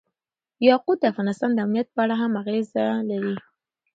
یاقوت 0.67 0.97
د 1.01 1.05
افغانستان 1.11 1.49
د 1.53 1.59
امنیت 1.65 1.87
په 1.91 1.99
اړه 2.05 2.15
هم 2.21 2.31
اغېز 2.41 2.67
لري. 3.11 3.35